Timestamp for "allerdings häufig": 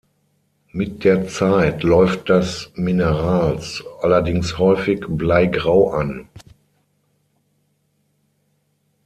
4.01-5.03